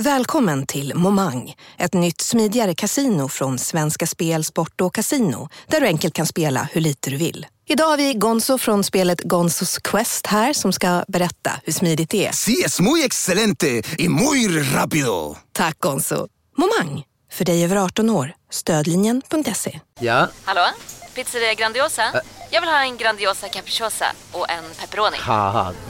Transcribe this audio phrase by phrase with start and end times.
[0.00, 5.86] Välkommen till Momang, ett nytt smidigare casino från Svenska Spel, Sport och Casino där du
[5.86, 7.46] enkelt kan spela hur lite du vill.
[7.68, 12.26] Idag har vi Gonzo från spelet Gonzos Quest här som ska berätta hur smidigt det
[12.26, 12.32] är.
[12.32, 15.36] Sí, es muy excelente y muy rápido.
[15.52, 16.28] Tack Gonzo.
[16.56, 18.34] Momang, för dig över 18 år.
[18.50, 19.80] Stödlinjen.se.
[20.00, 20.66] Ja, Hallå?
[21.14, 22.02] Pizzeria Grandiosa?
[22.50, 25.16] Jag vill ha en Grandiosa capriciosa och en pepperoni.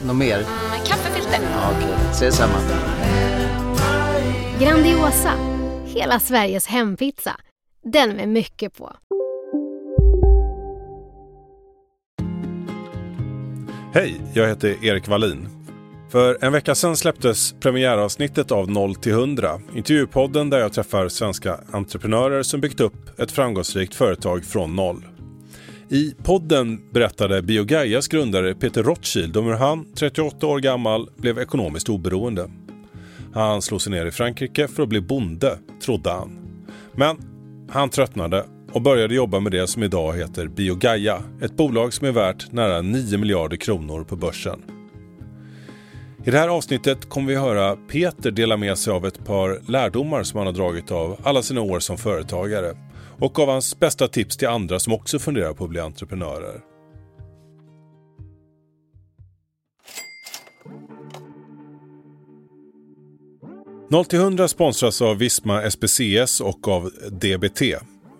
[0.03, 0.45] något mer?
[0.69, 1.39] Med kaffefilter.
[1.53, 2.59] Ja, Okej, ses samma.
[4.61, 5.33] Grandiosa,
[5.85, 7.35] hela Sveriges hempizza.
[7.83, 8.91] Den med mycket på.
[13.93, 15.47] Hej, jag heter Erik Wallin.
[16.11, 21.59] För en vecka sedan släpptes premiäravsnittet av 0 till 100, intervjupodden där jag träffar svenska
[21.71, 25.05] entreprenörer som byggt upp ett framgångsrikt företag från noll.
[25.89, 31.89] I podden berättade Biogaias grundare Peter Rothschild om hur han, 38 år gammal, blev ekonomiskt
[31.89, 32.49] oberoende.
[33.33, 36.39] Han slog sig ner i Frankrike för att bli bonde, trodde han.
[36.95, 37.17] Men
[37.69, 42.11] han tröttnade och började jobba med det som idag heter Biogaia, ett bolag som är
[42.11, 44.61] värt nära 9 miljarder kronor på börsen.
[46.25, 50.23] I det här avsnittet kommer vi höra Peter dela med sig av ett par lärdomar
[50.23, 52.77] som han har dragit av alla sina år som företagare
[53.19, 56.61] och av hans bästa tips till andra som också funderar på att bli entreprenörer.
[63.91, 67.61] 0 till 100 sponsras av Visma SPCS och av DBT.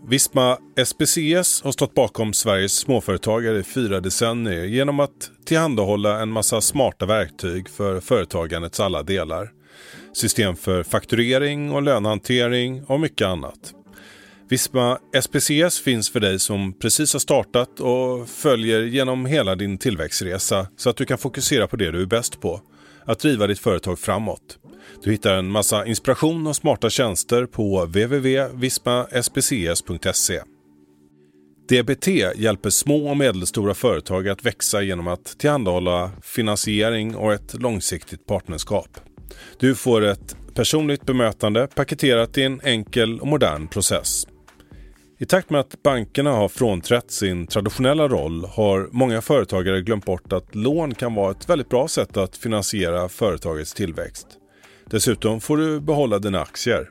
[0.07, 6.61] Visma SPCS har stått bakom Sveriges småföretagare i fyra decennier genom att tillhandahålla en massa
[6.61, 9.51] smarta verktyg för företagandets alla delar.
[10.13, 13.73] System för fakturering och lönehantering och mycket annat.
[14.49, 20.67] Visma SPCS finns för dig som precis har startat och följer genom hela din tillväxtresa
[20.77, 22.61] så att du kan fokusera på det du är bäst på.
[23.05, 24.58] Att driva ditt företag framåt.
[25.03, 30.41] Du hittar en massa inspiration och smarta tjänster på www.vismaspcs.se.
[31.69, 38.25] DBT hjälper små och medelstora företag att växa genom att tillhandahålla finansiering och ett långsiktigt
[38.25, 38.89] partnerskap.
[39.59, 44.27] Du får ett personligt bemötande paketerat i en enkel och modern process.
[45.21, 50.33] I takt med att bankerna har frånträtt sin traditionella roll har många företagare glömt bort
[50.33, 54.27] att lån kan vara ett väldigt bra sätt att finansiera företagets tillväxt.
[54.89, 56.89] Dessutom får du behålla dina aktier.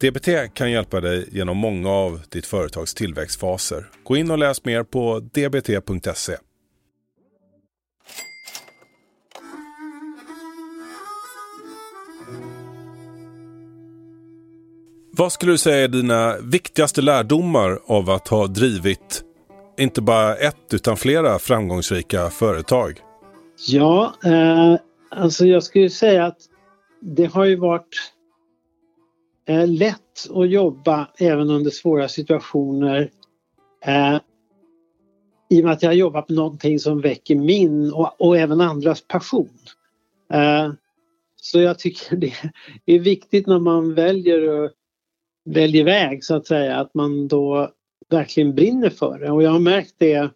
[0.00, 3.90] DBT kan hjälpa dig genom många av ditt företags tillväxtfaser.
[4.04, 6.36] Gå in och läs mer på dbt.se.
[15.12, 19.24] Vad skulle du säga är dina viktigaste lärdomar av att ha drivit
[19.78, 23.00] inte bara ett utan flera framgångsrika företag?
[23.66, 24.76] Ja, eh,
[25.10, 26.49] alltså jag skulle säga att
[27.00, 28.12] det har ju varit
[29.48, 33.10] eh, lätt att jobba även under svåra situationer.
[33.84, 34.20] Eh,
[35.48, 38.60] I och med att jag har jobbat med någonting som väcker min och, och även
[38.60, 39.58] andras passion.
[40.32, 40.72] Eh,
[41.36, 42.32] så jag tycker det
[42.86, 44.70] är viktigt när man väljer,
[45.44, 47.70] väljer väg så att säga att man då
[48.08, 49.30] verkligen brinner för det.
[49.30, 50.30] Och jag har märkt det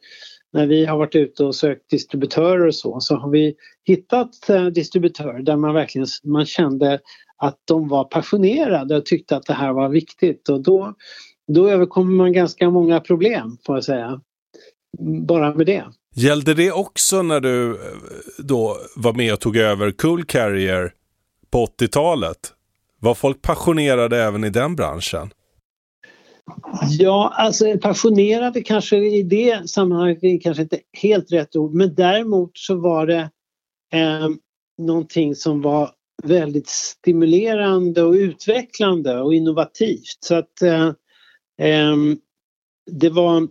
[0.54, 3.54] när vi har varit ute och sökt distributörer och så, så har vi
[3.84, 7.00] hittat eh, distributörer där man verkligen man kände
[7.36, 10.94] att de var passionerade och tyckte att det här var viktigt och då,
[11.48, 14.20] då överkommer man ganska många problem får jag säga.
[15.26, 15.84] Bara med det.
[16.14, 17.78] Gällde det också när du eh,
[18.38, 20.92] då var med och tog över Cool Carrier
[21.50, 22.52] på 80-talet?
[23.00, 25.30] Var folk passionerade även i den branschen?
[26.98, 32.50] Ja, alltså passionerade kanske i det sammanhanget är kanske inte helt rätt ord men däremot
[32.54, 33.30] så var det
[33.92, 34.28] eh,
[34.78, 35.90] någonting som var
[36.22, 40.18] väldigt stimulerande och utvecklande och innovativt.
[40.20, 40.88] Så att eh,
[41.58, 41.96] eh,
[42.90, 43.48] det var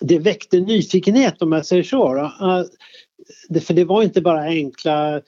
[0.00, 2.14] det väckte nyfikenhet om jag säger så.
[2.14, 2.20] Då.
[2.20, 5.22] Eh, för det var inte bara enkla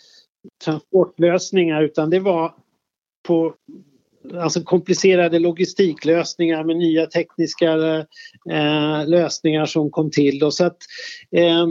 [0.65, 2.55] transportlösningar utan det var
[3.29, 3.55] på
[4.35, 7.73] alltså komplicerade logistiklösningar med nya tekniska
[8.51, 10.39] eh, lösningar som kom till.
[10.39, 10.51] Då.
[10.51, 10.79] så att,
[11.37, 11.67] eh,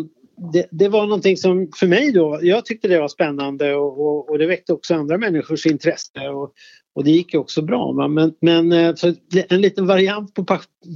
[0.54, 4.30] det, det, var någonting som för mig då, jag tyckte det var spännande och, och,
[4.30, 6.30] och, det väckte också andra människors intresse.
[6.30, 6.54] Och,
[6.96, 7.92] och det gick ju också bra.
[7.92, 8.08] Va?
[8.08, 8.96] Men, men eh,
[9.50, 10.46] en liten variant på,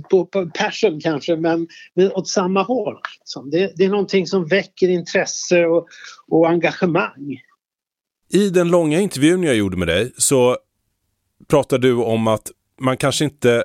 [0.09, 2.97] på, på passion kanske men, men åt samma håll.
[3.51, 5.87] Det, det är någonting som väcker intresse och,
[6.27, 7.41] och engagemang.
[8.31, 10.57] I den långa intervjun jag gjorde med dig så
[11.47, 12.51] pratar du om att
[12.81, 13.63] man kanske inte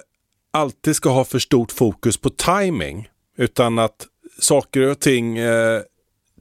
[0.51, 4.07] alltid ska ha för stort fokus på timing utan att
[4.41, 5.81] saker och ting eh,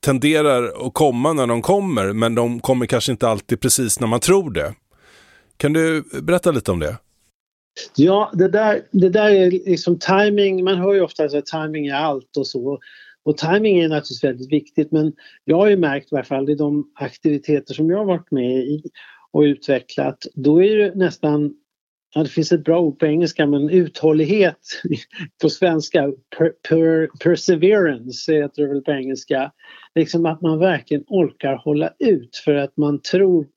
[0.01, 4.19] tenderar att komma när de kommer men de kommer kanske inte alltid precis när man
[4.19, 4.74] tror det.
[5.57, 6.97] Kan du berätta lite om det?
[7.95, 10.63] Ja, det där, det där är liksom timing.
[10.63, 12.79] Man hör ju ofta att timing är allt och så.
[13.25, 15.13] Och timing är naturligtvis väldigt viktigt men
[15.45, 18.57] jag har ju märkt i alla fall i de aktiviteter som jag har varit med
[18.57, 18.83] i
[19.33, 21.53] och utvecklat, då är det nästan
[22.15, 24.59] Ja, det finns ett bra ord på engelska men uthållighet
[25.41, 29.51] på svenska, per, per, perseverance heter det väl på engelska.
[29.95, 33.47] Liksom att man verkligen orkar hålla ut för att man tror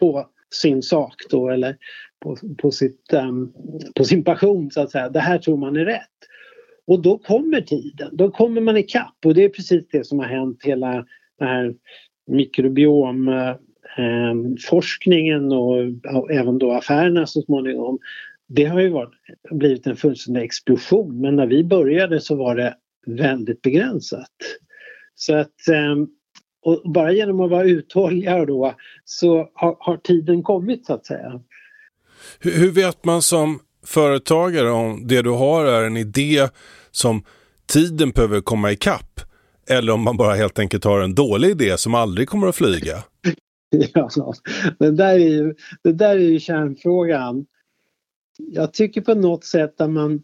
[0.00, 1.76] på sin sak då eller
[2.20, 3.52] på, på, sitt, um,
[3.94, 5.08] på sin passion så att säga.
[5.08, 6.08] Det här tror man är rätt.
[6.86, 10.26] Och då kommer tiden, då kommer man ikapp och det är precis det som har
[10.26, 11.06] hänt hela
[11.38, 11.74] den här
[12.26, 13.56] mikrobiom eh,
[13.96, 14.56] Ehm,
[15.52, 15.76] och,
[16.14, 17.98] och även då affärerna så småningom.
[18.48, 19.12] Det har ju varit,
[19.50, 22.74] blivit en fullständig explosion men när vi började så var det
[23.06, 24.30] väldigt begränsat.
[25.14, 26.08] Så att ehm,
[26.62, 28.74] och bara genom att vara uthålliga då
[29.04, 31.40] så har, har tiden kommit så att säga.
[32.40, 36.48] Hur, hur, vet man som företagare om det du har är en idé
[36.90, 37.24] som
[37.66, 39.20] tiden behöver komma ikapp?
[39.68, 42.96] Eller om man bara helt enkelt har en dålig idé som aldrig kommer att flyga?
[43.94, 44.08] ja,
[44.78, 47.46] det, där är ju, det där är ju kärnfrågan.
[48.38, 50.22] Jag tycker på något sätt att man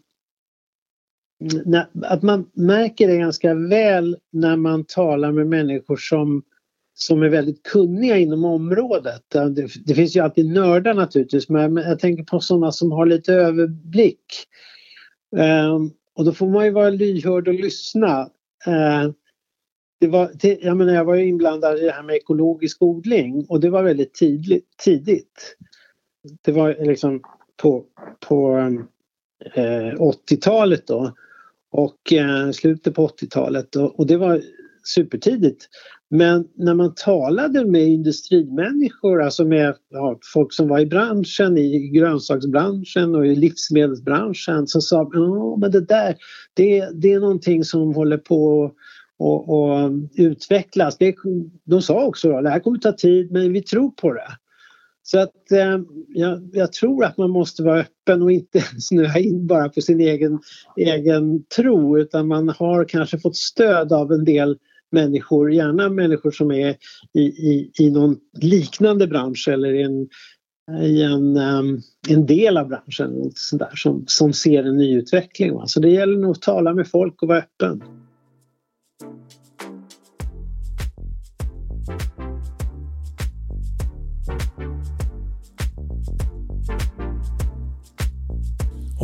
[2.03, 6.43] att man märker det ganska väl när man talar med människor som,
[6.93, 9.23] som är väldigt kunniga inom området.
[9.29, 13.33] Det, det finns ju alltid nördar naturligtvis men jag tänker på sådana som har lite
[13.33, 14.25] överblick.
[15.35, 18.21] Um, och då får man ju vara lyhörd och lyssna.
[18.67, 19.11] Uh,
[19.99, 23.59] det var, jag, menar, jag var ju inblandad i det här med ekologisk odling och
[23.59, 24.67] det var väldigt tidigt.
[24.83, 25.55] tidigt.
[26.41, 27.21] Det var liksom
[27.61, 27.85] på,
[28.27, 28.87] på um,
[29.53, 31.13] eh, 80-talet då
[31.71, 34.41] och eh, slutet på 80-talet och, och, det var
[34.83, 35.67] supertidigt.
[36.09, 41.89] Men när man talade med industrimänniskor, alltså med ja, folk som var i branschen, i
[41.89, 46.15] grönsaksbranschen och i livsmedelsbranschen så sa de men det där
[46.53, 48.71] det, det är någonting som håller på
[49.19, 50.97] och, och utvecklas.
[50.97, 51.15] Det,
[51.63, 54.27] de sa också att det här kommer ta tid men vi tror på det.
[55.03, 59.47] Så att eh, jag, jag, tror att man måste vara öppen och inte snöa in
[59.47, 60.39] bara på sin egen,
[60.77, 64.57] egen tro utan man har kanske fått stöd av en del
[64.91, 66.75] människor, gärna människor som är
[67.13, 70.07] i, i, i någon liknande bransch eller i en,
[70.81, 75.53] i en, um, en del av branschen sådär, som, som ser en nyutveckling.
[75.53, 75.67] Va?
[75.67, 77.83] Så det gäller nog att tala med folk och vara öppen.
[79.01, 79.07] Om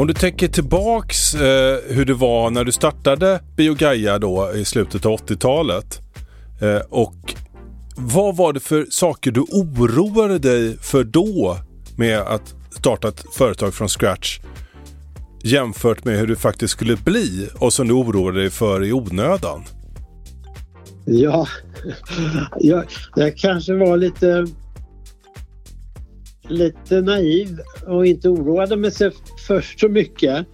[0.08, 5.20] du tänker tillbaks eh, hur det var när du startade Biogaia då i slutet av
[5.20, 6.00] 80-talet.
[6.62, 7.36] Eh, och
[7.96, 11.58] vad var det för saker du oroade dig för då
[11.98, 14.40] med att starta ett företag från scratch
[15.46, 19.64] jämfört med hur det faktiskt skulle bli och som du oroade dig för i onödan?
[21.06, 21.48] Ja,
[22.60, 22.86] jag,
[23.16, 24.46] jag kanske var lite
[26.48, 28.91] lite naiv och inte oroade mig
[29.48, 30.48] för så mycket.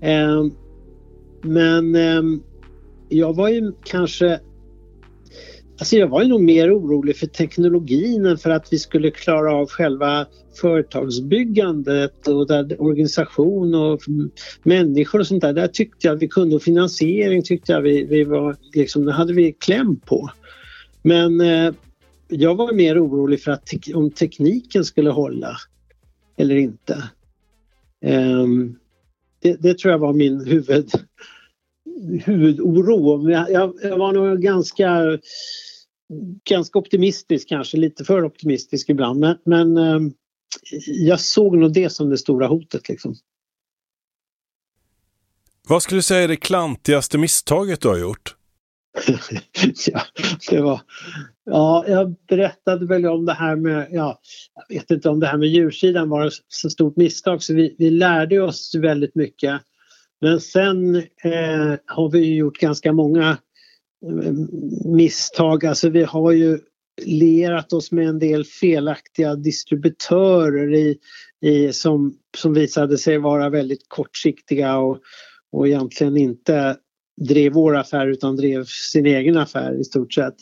[0.00, 0.50] Ehm,
[1.42, 2.42] men ehm,
[3.08, 4.40] jag var ju kanske
[5.82, 9.54] Alltså jag var ju nog mer orolig för teknologin än för att vi skulle klara
[9.54, 10.26] av själva
[10.60, 14.00] företagsbyggandet och där organisation och
[14.62, 15.52] människor och sånt där.
[15.52, 19.32] Där tyckte jag vi kunde och finansiering tyckte jag vi, vi var liksom, det hade
[19.32, 20.30] vi kläm på.
[21.02, 21.74] Men eh,
[22.28, 25.56] jag var mer orolig för att te om tekniken skulle hålla
[26.36, 27.02] eller inte.
[28.04, 28.78] Um,
[29.42, 30.90] det, det, tror jag var min huvud,
[32.24, 33.30] huvudoro.
[33.30, 35.18] Jag, jag, jag, var nog ganska,
[36.44, 39.20] ganska optimistisk kanske, lite för optimistisk ibland.
[39.20, 40.14] Men, men um,
[40.86, 42.88] jag såg nog det som det stora hotet.
[42.88, 43.14] Liksom.
[45.68, 48.36] Vad skulle du säga är det klantigaste misstaget du har gjort?
[49.86, 50.02] ja,
[50.50, 50.80] det var,
[51.44, 54.20] ja, jag berättade väl om det här med, ja,
[54.68, 57.76] jag vet inte om det här med djursidan var ett så stort misstag så vi,
[57.78, 59.60] vi lärde oss väldigt mycket.
[60.20, 63.38] Men sen eh, har vi gjort ganska många
[64.02, 64.32] Eh,
[64.84, 66.58] misstag, alltså vi har ju
[67.02, 70.98] lierat oss med en del felaktiga distributörer i,
[71.42, 74.98] i, som, som visade sig vara väldigt kortsiktiga och,
[75.52, 76.76] och egentligen inte
[77.20, 80.36] drev vår affär utan drev sin egen affär i stort sett.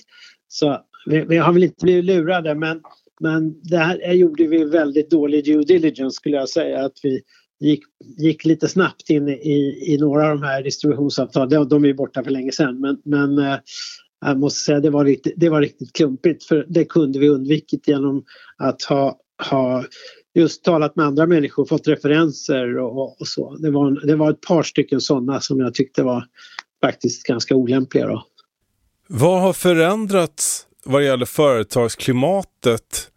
[0.49, 2.81] Så vi, vi har väl inte blivit lurade men,
[3.21, 6.85] men det här gjorde vi väldigt dålig due diligence skulle jag säga.
[6.85, 7.21] Att vi
[7.61, 7.83] gick,
[8.19, 11.69] gick lite snabbt in i, i några av de här distributionsavtalen.
[11.69, 13.59] De är borta för länge sedan men, men eh,
[14.21, 17.89] jag måste säga det var, riktigt, det var riktigt klumpigt för det kunde vi undvikit
[17.89, 18.25] genom
[18.57, 19.19] att ha,
[19.51, 19.85] ha
[20.35, 23.57] just talat med andra människor, fått referenser och, och så.
[23.57, 26.25] Det var, det var ett par stycken sådana som jag tyckte var
[26.85, 28.07] faktiskt ganska olämpliga.
[28.07, 28.25] Då.
[29.07, 33.10] Vad har förändrats vad gäller företagsklimatet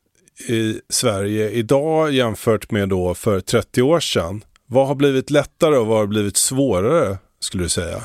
[0.50, 4.42] i Sverige idag jämfört med då för 30 år sedan?
[4.66, 8.02] Vad har blivit lättare och vad har blivit svårare skulle du säga?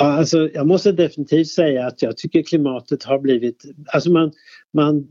[0.00, 3.64] Alltså, jag måste definitivt säga att jag tycker klimatet har blivit...
[3.86, 4.32] Alltså man,
[4.72, 5.08] man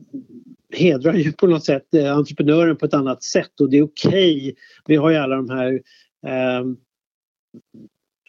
[0.73, 4.37] hedrar ju på något sätt eh, entreprenören på ett annat sätt och det är okej.
[4.37, 4.53] Okay.
[4.85, 5.73] Vi har ju alla de här
[6.25, 6.65] eh,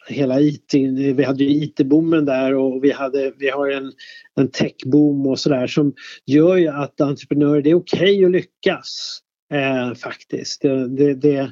[0.07, 0.73] hela IT,
[1.15, 3.91] vi hade ju IT-boomen där och vi, hade, vi har en,
[4.35, 5.93] en tech-boom och sådär som
[6.25, 9.19] gör ju att entreprenörer, det är okej okay att lyckas
[9.53, 10.61] eh, faktiskt.
[10.61, 11.51] Det, det, det,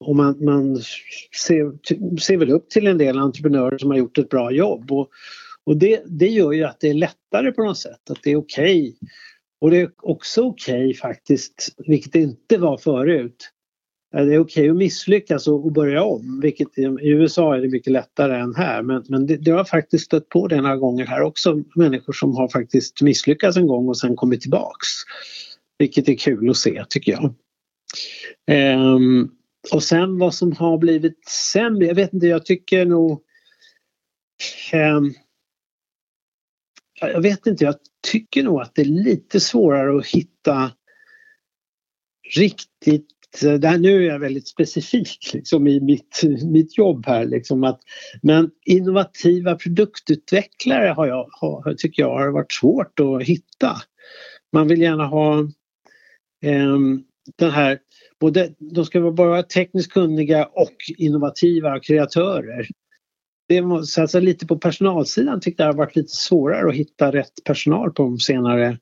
[0.00, 0.76] och man, man
[1.44, 5.08] ser, ser väl upp till en del entreprenörer som har gjort ett bra jobb och,
[5.66, 8.36] och det, det gör ju att det är lättare på något sätt, att det är
[8.36, 8.80] okej.
[8.80, 9.08] Okay.
[9.60, 13.50] Och det är också okej okay, faktiskt, vilket det inte var förut,
[14.14, 17.92] det är okej okay att misslyckas och, börja om, vilket i, USA är det mycket
[17.92, 18.82] lättare än här.
[18.82, 22.36] Men, men det, det, har faktiskt stött på det några gånger här också, människor som
[22.36, 24.88] har faktiskt misslyckats en gång och sen kommit tillbaks.
[25.78, 27.34] Vilket är kul att se tycker jag.
[28.86, 29.30] Um,
[29.72, 33.22] och sen vad som har blivit sämre, jag vet inte, jag tycker nog
[34.72, 35.14] Um,
[37.00, 37.74] jag vet inte, jag
[38.10, 40.72] tycker nog att det är lite svårare att hitta
[42.36, 43.08] riktigt
[43.42, 47.24] Eh, där nu är jag väldigt specifik liksom, i mitt, mitt jobb här.
[47.24, 47.80] Liksom, att,
[48.22, 53.76] men innovativa produktutvecklare har jag, har, tycker jag har varit svårt att hitta.
[54.52, 55.38] Man vill gärna ha
[56.42, 56.78] eh,
[57.38, 57.78] den här,
[58.20, 62.66] både, de ska vara tekniskt kunniga och innovativa kreatörer
[63.48, 67.44] det måste satsa lite på personalsidan tyckte jag har varit lite svårare att hitta rätt
[67.44, 68.78] personal på de senare,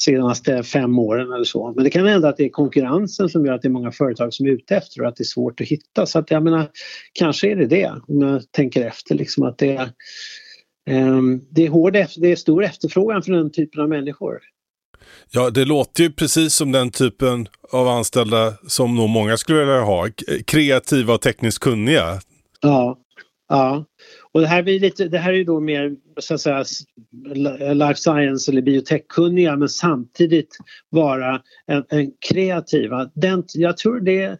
[0.00, 1.72] senaste fem åren eller så.
[1.76, 4.34] Men det kan hända att det är konkurrensen som gör att det är många företag
[4.34, 6.06] som är ute efter och att det är svårt att hitta.
[6.06, 6.68] Så att jag menar,
[7.12, 9.90] kanske är det det om jag tänker efter liksom att det är,
[10.90, 14.38] um, det är, hård, det är stor efterfrågan för den typen av människor.
[15.30, 19.80] Ja, det låter ju precis som den typen av anställda som nog många skulle vilja
[19.80, 20.08] ha.
[20.46, 22.20] Kreativa och tekniskt kunniga.
[22.60, 22.98] Ja,
[23.52, 23.84] ja.
[24.32, 26.64] Och det här, blir lite, det här är ju då mer så att säga,
[27.74, 30.58] life science eller biotechkunniga men samtidigt
[30.90, 33.10] vara en, en kreativa.
[33.14, 34.38] Den, jag tror det,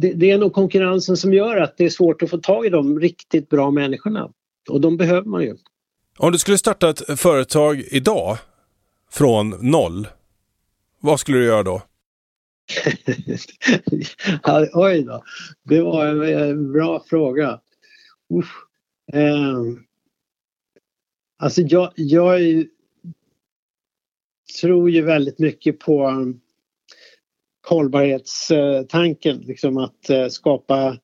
[0.00, 2.68] det, det är nog konkurrensen som gör att det är svårt att få tag i
[2.68, 4.30] de riktigt bra människorna.
[4.70, 5.56] Och de behöver man ju.
[6.18, 8.38] Om du skulle starta ett företag idag
[9.10, 10.06] från noll,
[11.00, 11.82] vad skulle du göra då?
[14.72, 15.24] Oj då,
[15.64, 17.60] det var en bra fråga.
[18.38, 18.66] Usch.
[19.12, 19.62] Eh,
[21.38, 22.66] alltså jag, jag är,
[24.60, 26.10] tror ju väldigt mycket på
[27.68, 30.98] hållbarhetstanken, liksom att eh, skapa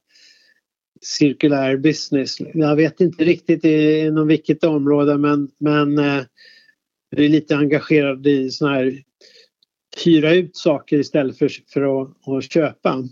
[1.01, 2.37] cirkulär business.
[2.55, 6.23] Jag vet inte riktigt inom vilket område men, men eh,
[7.11, 9.03] jag är lite engagerad i sån här
[10.05, 13.05] hyra ut saker istället för, för att, att köpa.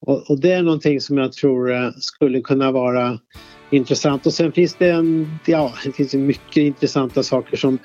[0.00, 3.18] Och, och, det är någonting som jag tror eh, skulle kunna vara
[3.70, 4.26] intressant.
[4.26, 7.78] Och sen finns det, en, ja, det finns mycket intressanta saker som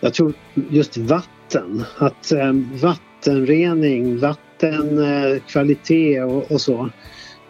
[0.00, 0.32] jag tror
[0.70, 1.84] just vatten.
[1.98, 6.90] Att eh, vattenrening, vattenkvalitet eh, och, och, så.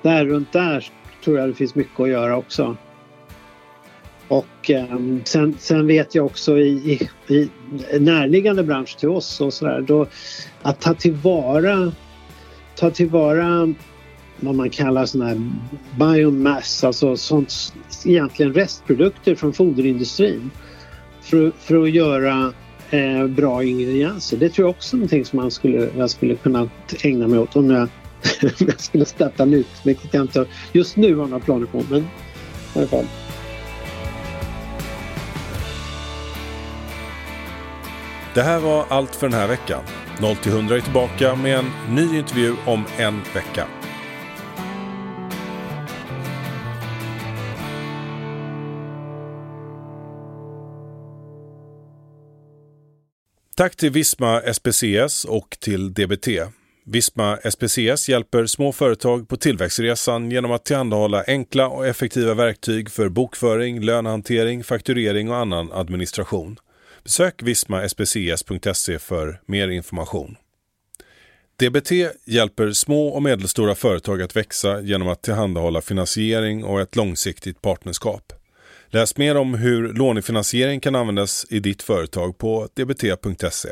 [0.02, 0.88] Där runt där
[1.24, 2.76] tror jag det finns mycket att göra också.
[4.28, 7.50] Och eh, sen, sen, vet jag också i, i, i
[8.00, 10.06] närliggande bransch till oss och sådär
[10.62, 11.92] att ta tillvara
[12.80, 13.74] ta tillvara
[14.40, 15.50] vad man kallar sån här
[15.98, 17.72] biomass, alltså sånt,
[18.04, 20.50] egentligen restprodukter från foderindustrin
[21.22, 22.52] för, för att göra
[22.90, 24.36] eh, bra ingredienser.
[24.36, 26.68] Det tror jag också är någonting som man skulle, jag skulle kunna
[27.02, 27.82] ägna mig åt om jag,
[28.42, 31.82] om jag skulle starta nytt, vilket jag inte just nu har några planer på.
[31.90, 33.06] Men i alla fall.
[38.34, 39.82] Det här var allt för den här veckan.
[40.18, 43.66] 0-100 är tillbaka med en ny intervju om en vecka.
[53.60, 56.28] Tack till Visma SPCS och till DBT.
[56.84, 63.08] Visma SPCS hjälper små företag på tillväxtresan genom att tillhandahålla enkla och effektiva verktyg för
[63.08, 66.56] bokföring, lönehantering, fakturering och annan administration.
[67.04, 70.36] Besök vismaspcs.se för mer information.
[71.56, 71.90] DBT
[72.24, 78.39] hjälper små och medelstora företag att växa genom att tillhandahålla finansiering och ett långsiktigt partnerskap.
[78.92, 83.68] Läs mer om hur lånefinansiering kan användas i ditt företag på dbt.se.